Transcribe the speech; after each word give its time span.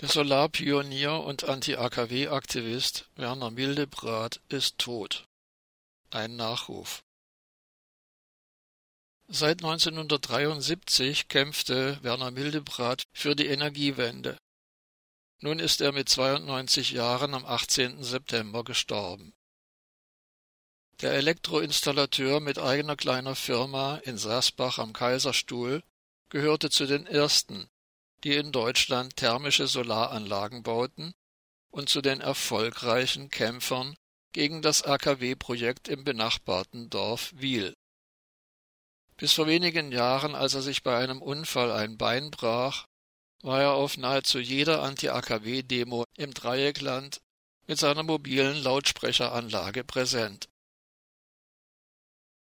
Der 0.00 0.08
Solarpionier 0.08 1.20
und 1.20 1.44
Anti-AKW-Aktivist 1.44 3.08
Werner 3.14 3.52
Mildebrath 3.52 4.40
ist 4.48 4.78
tot. 4.78 5.28
Ein 6.10 6.34
Nachruf. 6.34 7.04
Seit 9.28 9.62
1973 9.62 11.28
kämpfte 11.28 12.02
Werner 12.02 12.32
Mildebrath 12.32 13.04
für 13.12 13.36
die 13.36 13.46
Energiewende. 13.46 14.36
Nun 15.40 15.60
ist 15.60 15.80
er 15.80 15.92
mit 15.92 16.08
92 16.08 16.90
Jahren 16.90 17.32
am 17.32 17.44
18. 17.44 18.02
September 18.02 18.64
gestorben. 18.64 19.32
Der 21.02 21.12
Elektroinstallateur 21.12 22.40
mit 22.40 22.58
eigener 22.58 22.96
kleiner 22.96 23.36
Firma 23.36 23.96
in 23.98 24.18
Sasbach 24.18 24.78
am 24.78 24.92
Kaiserstuhl 24.92 25.84
gehörte 26.30 26.68
zu 26.68 26.86
den 26.86 27.06
ersten, 27.06 27.68
die 28.24 28.34
in 28.34 28.52
Deutschland 28.52 29.16
thermische 29.16 29.66
Solaranlagen 29.66 30.62
bauten, 30.62 31.14
und 31.70 31.88
zu 31.88 32.00
den 32.00 32.20
erfolgreichen 32.20 33.28
Kämpfern 33.30 33.96
gegen 34.32 34.62
das 34.62 34.82
AKW-Projekt 34.82 35.88
im 35.88 36.04
benachbarten 36.04 36.88
Dorf 36.88 37.32
Wiel. 37.34 37.74
Bis 39.16 39.32
vor 39.32 39.46
wenigen 39.46 39.92
Jahren, 39.92 40.34
als 40.34 40.54
er 40.54 40.62
sich 40.62 40.82
bei 40.82 40.96
einem 40.96 41.20
Unfall 41.20 41.70
ein 41.70 41.98
Bein 41.98 42.30
brach, 42.30 42.86
war 43.42 43.60
er 43.60 43.72
auf 43.72 43.96
nahezu 43.96 44.38
jeder 44.38 44.82
Anti-AKW-Demo 44.82 46.04
im 46.16 46.32
Dreieckland 46.32 47.20
mit 47.66 47.78
seiner 47.78 48.02
mobilen 48.02 48.56
Lautsprecheranlage 48.56 49.84
präsent. 49.84 50.48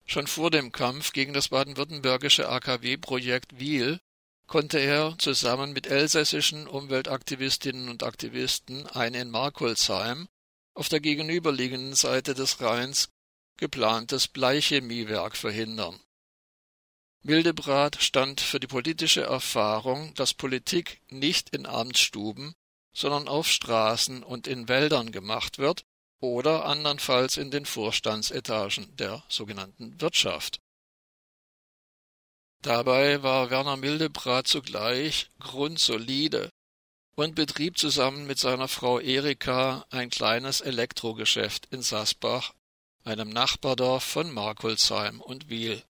Schon 0.05 0.27
vor 0.27 0.51
dem 0.51 0.71
Kampf 0.71 1.13
gegen 1.13 1.33
das 1.33 1.49
baden-württembergische 1.49 2.47
AKW-Projekt 2.47 3.59
Wiel 3.59 3.99
konnte 4.47 4.79
er 4.79 5.15
zusammen 5.17 5.73
mit 5.73 5.87
elsässischen 5.87 6.67
Umweltaktivistinnen 6.67 7.89
und 7.89 8.03
Aktivisten 8.03 8.87
ein 8.87 9.13
in 9.13 9.29
Markolsheim 9.29 10.27
auf 10.73 10.89
der 10.89 10.99
gegenüberliegenden 10.99 11.95
Seite 11.95 12.33
des 12.33 12.61
Rheins 12.61 13.09
geplantes 13.57 14.27
Bleichemiewerk 14.27 15.37
verhindern. 15.37 15.99
Mildebrath 17.21 18.01
stand 18.01 18.41
für 18.41 18.59
die 18.59 18.67
politische 18.67 19.21
Erfahrung, 19.21 20.13
dass 20.15 20.33
Politik 20.33 21.01
nicht 21.09 21.55
in 21.55 21.65
Amtsstuben, 21.65 22.53
sondern 22.93 23.27
auf 23.27 23.47
Straßen 23.47 24.23
und 24.23 24.45
in 24.45 24.67
Wäldern 24.67 25.11
gemacht 25.11 25.57
wird 25.57 25.85
oder 26.19 26.65
andernfalls 26.65 27.37
in 27.37 27.49
den 27.49 27.65
Vorstandsetagen 27.65 28.95
der 28.97 29.23
sogenannten 29.29 29.99
Wirtschaft. 30.01 30.59
Dabei 32.63 33.21
war 33.23 33.49
Werner 33.49 33.75
Mildebrath 33.75 34.47
zugleich 34.47 35.29
grundsolide 35.41 36.49
und 37.15 37.35
betrieb 37.35 37.77
zusammen 37.77 38.25
mit 38.25 38.39
seiner 38.39 38.69
Frau 38.69 39.01
Erika 39.01 39.85
ein 39.89 40.09
kleines 40.09 40.61
Elektrogeschäft 40.61 41.65
in 41.71 41.81
Sasbach, 41.81 42.53
einem 43.03 43.27
Nachbardorf 43.27 44.05
von 44.05 44.31
Markolsheim 44.31 45.19
und 45.19 45.49
Wiel. 45.49 45.83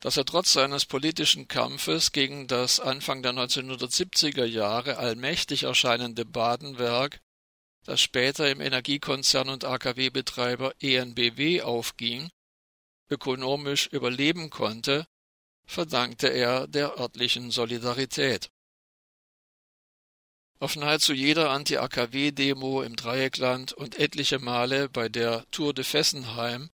Dass 0.00 0.16
er 0.16 0.24
trotz 0.24 0.54
seines 0.54 0.86
politischen 0.86 1.46
Kampfes 1.46 2.10
gegen 2.10 2.48
das 2.48 2.80
Anfang 2.80 3.22
der 3.22 3.32
1970er 3.32 4.44
Jahre 4.44 4.96
allmächtig 4.98 5.62
erscheinende 5.62 6.24
Badenwerk, 6.24 7.20
das 7.84 8.00
später 8.00 8.50
im 8.50 8.60
Energiekonzern 8.60 9.50
und 9.50 9.64
AKW-Betreiber 9.64 10.74
ENBW 10.80 11.62
aufging, 11.62 12.28
ökonomisch 13.08 13.86
überleben 13.86 14.50
konnte, 14.50 15.06
verdankte 15.66 16.28
er 16.28 16.66
der 16.66 16.98
örtlichen 16.98 17.50
Solidarität. 17.50 18.50
Auf 20.58 20.76
nahezu 20.76 21.12
jeder 21.12 21.50
Anti-AKW-Demo 21.50 22.82
im 22.82 22.94
Dreieckland 22.94 23.72
und 23.72 23.98
etliche 23.98 24.38
Male 24.38 24.88
bei 24.88 25.08
der 25.08 25.44
Tour 25.50 25.74
de 25.74 25.84
Fessenheim 25.84 26.70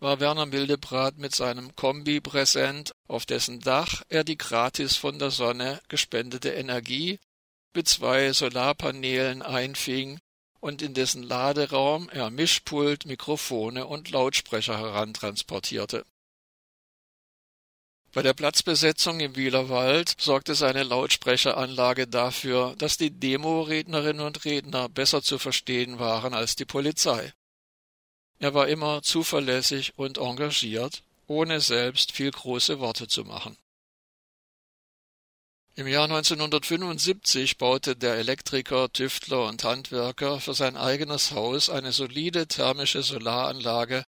war 0.00 0.20
Werner 0.20 0.46
Mildebrath 0.46 1.18
mit 1.18 1.34
seinem 1.34 1.74
Kombi 1.76 2.20
präsent, 2.20 2.92
auf 3.06 3.26
dessen 3.26 3.60
Dach 3.60 4.02
er 4.08 4.24
die 4.24 4.38
gratis 4.38 4.96
von 4.96 5.18
der 5.18 5.30
Sonne 5.30 5.80
gespendete 5.88 6.50
Energie 6.50 7.18
mit 7.74 7.88
zwei 7.88 8.32
Solarpanelen 8.32 9.42
einfing 9.42 10.18
und 10.60 10.82
in 10.82 10.94
dessen 10.94 11.22
Laderaum 11.22 12.08
er 12.10 12.30
Mischpult, 12.30 13.06
Mikrofone 13.06 13.86
und 13.86 14.10
Lautsprecher 14.10 14.78
herantransportierte. 14.78 16.04
Bei 18.18 18.22
der 18.22 18.34
Platzbesetzung 18.34 19.20
im 19.20 19.36
Wielerwald 19.36 20.12
sorgte 20.18 20.56
seine 20.56 20.82
Lautsprecheranlage 20.82 22.08
dafür, 22.08 22.74
dass 22.76 22.96
die 22.96 23.12
Demo-Rednerinnen 23.12 24.26
und 24.26 24.44
Redner 24.44 24.88
besser 24.88 25.22
zu 25.22 25.38
verstehen 25.38 26.00
waren 26.00 26.34
als 26.34 26.56
die 26.56 26.64
Polizei. 26.64 27.32
Er 28.40 28.54
war 28.54 28.66
immer 28.66 29.02
zuverlässig 29.02 29.92
und 29.96 30.18
engagiert, 30.18 31.04
ohne 31.28 31.60
selbst 31.60 32.10
viel 32.10 32.32
große 32.32 32.80
Worte 32.80 33.06
zu 33.06 33.22
machen. 33.22 33.56
Im 35.76 35.86
Jahr 35.86 36.10
1975 36.10 37.56
baute 37.56 37.94
der 37.94 38.16
Elektriker, 38.16 38.92
Tüftler 38.92 39.46
und 39.46 39.62
Handwerker 39.62 40.40
für 40.40 40.54
sein 40.54 40.76
eigenes 40.76 41.30
Haus 41.30 41.70
eine 41.70 41.92
solide 41.92 42.48
thermische 42.48 43.04
Solaranlage 43.04 44.02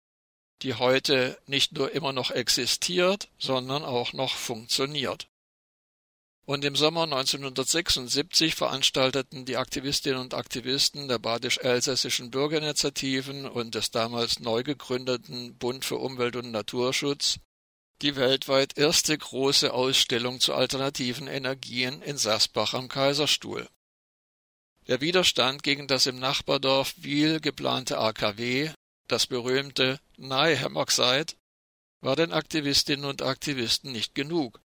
die 0.62 0.75
heute 0.75 1.39
nicht 1.47 1.72
nur 1.72 1.93
immer 1.93 2.12
noch 2.12 2.31
existiert, 2.31 3.28
sondern 3.39 3.84
auch 3.84 4.12
noch 4.12 4.34
funktioniert. 4.34 5.28
Und 6.47 6.65
im 6.65 6.77
Sommer 6.77 7.03
1976 7.03 8.55
veranstalteten 8.55 9.44
die 9.44 9.56
Aktivistinnen 9.56 10.21
und 10.21 10.33
Aktivisten 10.33 11.09
der 11.09 11.19
badisch-elsässischen 11.19 12.31
Bürgerinitiativen 12.31 13.47
und 13.47 13.75
des 13.75 13.91
damals 13.91 14.39
neu 14.39 14.62
gegründeten 14.62 15.56
Bund 15.59 15.84
für 15.84 15.97
Umwelt 15.97 16.37
und 16.37 16.53
Naturschutz 16.53 17.41
die 18.03 18.15
weltweit 18.15 18.77
erste 18.77 19.17
große 19.17 19.73
Ausstellung 19.73 20.38
zu 20.38 20.55
alternativen 20.55 21.28
Energien 21.28 22.03
in 22.03 22.19
Sasbach 22.19 22.75
am 22.75 22.88
Kaiserstuhl. 22.88 23.69
Der 24.87 25.00
Widerstand 25.00 25.62
gegen 25.62 25.88
das 25.88 26.06
im 26.06 26.19
Nachbardorf 26.19 26.94
Wiel 26.99 27.41
geplante 27.41 27.99
AKW 27.99 28.71
das 29.09 29.27
berühmte 29.27 30.00
Nyhamoxide 30.17 31.34
war 32.00 32.17
den 32.17 32.33
Aktivistinnen 32.33 33.05
und 33.05 33.22
Aktivisten 33.22 33.93
nicht 33.93 34.15
genug. 34.15 34.61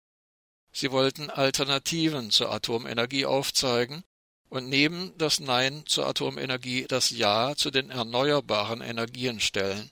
Sie 0.71 0.91
wollten 0.91 1.29
Alternativen 1.29 2.31
zur 2.31 2.51
Atomenergie 2.51 3.25
aufzeigen 3.25 4.03
und 4.49 4.69
neben 4.69 5.17
das 5.17 5.39
Nein 5.39 5.83
zur 5.85 6.07
Atomenergie 6.07 6.85
das 6.87 7.09
Ja 7.09 7.55
zu 7.55 7.71
den 7.71 7.89
erneuerbaren 7.89 8.81
Energien 8.81 9.39
stellen. 9.39 9.91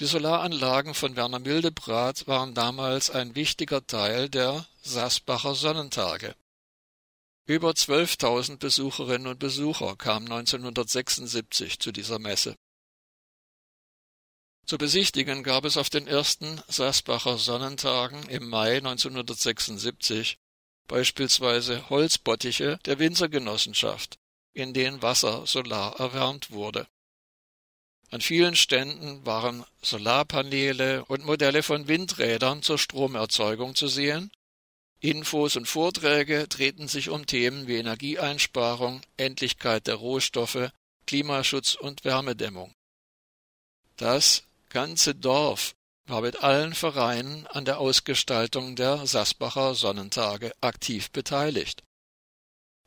Die 0.00 0.06
Solaranlagen 0.06 0.94
von 0.94 1.14
Werner 1.14 1.38
Mildebrath 1.38 2.26
waren 2.26 2.54
damals 2.54 3.10
ein 3.10 3.36
wichtiger 3.36 3.86
Teil 3.86 4.28
der 4.28 4.66
Sasbacher 4.82 5.54
Sonnentage. 5.54 6.34
Über 7.46 7.70
12.000 7.70 8.56
Besucherinnen 8.56 9.28
und 9.28 9.38
Besucher 9.38 9.96
kamen 9.96 10.32
1976 10.32 11.78
zu 11.78 11.92
dieser 11.92 12.18
Messe. 12.18 12.56
Zu 14.66 14.78
besichtigen 14.78 15.42
gab 15.42 15.66
es 15.66 15.76
auf 15.76 15.90
den 15.90 16.06
ersten 16.06 16.60
Sasbacher 16.68 17.36
Sonnentagen 17.36 18.22
im 18.30 18.48
Mai 18.48 18.78
1976 18.78 20.38
beispielsweise 20.88 21.90
Holzbottiche 21.90 22.78
der 22.86 22.98
Winzergenossenschaft, 22.98 24.18
in 24.54 24.72
denen 24.72 25.02
Wasser 25.02 25.46
solar 25.46 26.00
erwärmt 26.00 26.50
wurde. 26.50 26.86
An 28.10 28.22
vielen 28.22 28.56
Ständen 28.56 29.26
waren 29.26 29.64
Solarpaneele 29.82 31.04
und 31.06 31.26
Modelle 31.26 31.62
von 31.62 31.88
Windrädern 31.88 32.62
zur 32.62 32.78
Stromerzeugung 32.78 33.74
zu 33.74 33.88
sehen. 33.88 34.30
Infos 35.00 35.56
und 35.56 35.68
Vorträge 35.68 36.48
drehten 36.48 36.88
sich 36.88 37.10
um 37.10 37.26
Themen 37.26 37.66
wie 37.66 37.76
Energieeinsparung, 37.76 39.02
Endlichkeit 39.18 39.86
der 39.86 39.96
Rohstoffe, 39.96 40.70
Klimaschutz 41.06 41.74
und 41.74 42.04
Wärmedämmung. 42.04 42.74
Das 43.96 44.44
ganze 44.74 45.14
Dorf 45.14 45.76
war 46.06 46.20
mit 46.20 46.42
allen 46.42 46.74
Vereinen 46.74 47.46
an 47.46 47.64
der 47.64 47.78
Ausgestaltung 47.78 48.74
der 48.74 49.06
Sasbacher 49.06 49.76
Sonnentage 49.76 50.52
aktiv 50.60 51.12
beteiligt. 51.12 51.84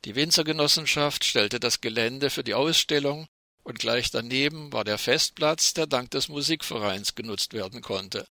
Die 0.04 0.14
Winzergenossenschaft 0.14 1.24
stellte 1.24 1.62
das 1.62 1.80
Gelände 1.80 2.30
für 2.30 2.44
die 2.44 2.54
Ausstellung 2.56 3.26
und 3.64 3.80
gleich 3.80 4.12
daneben 4.12 4.74
war 4.74 4.84
der 4.84 4.98
Festplatz, 4.98 5.74
der 5.74 5.88
dank 5.88 6.12
des 6.12 6.28
Musikvereins 6.28 7.16
genutzt 7.16 7.54
werden 7.54 7.82
konnte. 7.82 8.28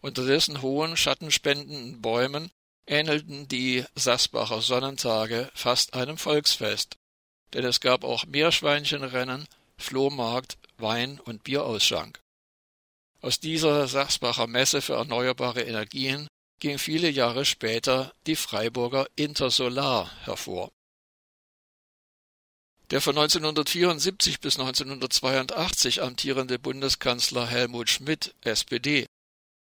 Unter 0.00 0.26
dessen 0.26 0.60
hohen 0.60 0.96
schattenspendenden 0.96 2.02
Bäumen 2.02 2.50
ähnelten 2.84 3.46
die 3.46 3.84
Sasbacher 3.94 4.60
Sonnentage 4.60 5.50
fast 5.54 5.94
einem 5.94 6.18
Volksfest, 6.18 6.96
denn 7.52 7.64
es 7.64 7.80
gab 7.80 8.02
auch 8.02 8.26
Meerschweinchenrennen, 8.26 9.46
Flohmarkt, 9.78 10.58
Wein 10.78 11.20
und 11.20 11.44
Bierausschank. 11.44 12.20
Aus 13.22 13.38
dieser 13.38 13.86
Sachsbacher 13.86 14.46
Messe 14.46 14.80
für 14.80 14.94
erneuerbare 14.94 15.62
Energien 15.62 16.26
ging 16.58 16.78
viele 16.78 17.10
Jahre 17.10 17.44
später 17.44 18.14
die 18.26 18.36
Freiburger 18.36 19.06
Intersolar 19.16 20.10
hervor. 20.24 20.70
Der 22.90 23.00
von 23.00 23.16
1974 23.16 24.40
bis 24.40 24.58
1982 24.58 26.02
amtierende 26.02 26.58
Bundeskanzler 26.58 27.46
Helmut 27.46 27.88
Schmidt, 27.88 28.34
SPD, 28.40 29.06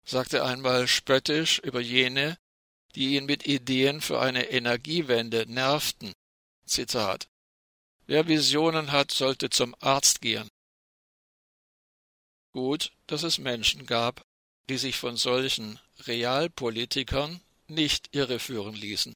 sagte 0.05 0.45
einmal 0.45 0.87
spöttisch 0.87 1.59
über 1.59 1.81
jene, 1.81 2.39
die 2.95 3.17
ihn 3.17 3.27
mit 3.27 3.47
Ideen 3.47 4.01
für 4.01 4.21
eine 4.21 4.51
Energiewende 4.51 5.45
nervten. 5.49 6.13
Zitat 6.67 7.27
Wer 8.07 8.29
Visionen 8.29 8.93
hat, 8.93 9.11
sollte 9.11 9.51
zum 9.51 9.75
Arzt 9.81 10.21
gehen. 10.21 10.49
Gut, 12.57 12.91
dass 13.07 13.23
es 13.23 13.37
Menschen 13.37 13.85
gab, 13.85 14.25
die 14.71 14.79
sich 14.79 14.97
von 14.97 15.19
solchen 15.19 15.79
Realpolitikern 16.07 17.43
nicht 17.69 18.17
irreführen 18.17 18.75
ließen. 18.75 19.13